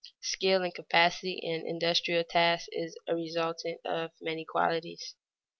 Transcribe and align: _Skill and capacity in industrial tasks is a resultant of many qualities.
_Skill 0.23 0.63
and 0.63 0.73
capacity 0.73 1.33
in 1.33 1.63
industrial 1.63 2.23
tasks 2.23 2.67
is 2.71 2.97
a 3.07 3.13
resultant 3.13 3.81
of 3.85 4.09
many 4.19 4.43
qualities. 4.43 5.13